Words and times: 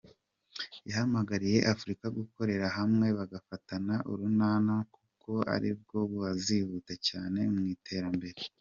Yahamagariye 0.87 1.59
Afrika 1.73 2.05
gukorera 2.17 2.67
hamwe 2.77 3.07
bagafatana 3.17 3.95
urunana 4.11 4.75
kuko 4.95 5.31
ari 5.55 5.69
bwo 5.79 5.99
bazihuta 6.19 6.93
cyane 7.07 7.39
mu 7.55 7.63
iterambere. 7.75 8.39